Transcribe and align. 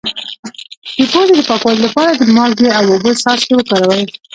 د 0.97 0.99
پوزې 1.11 1.33
د 1.37 1.41
پاکوالي 1.49 1.81
لپاره 1.87 2.11
د 2.15 2.21
مالګې 2.37 2.69
او 2.77 2.85
اوبو 2.93 3.11
څاڅکي 3.21 3.53
وکاروئ 3.55 4.03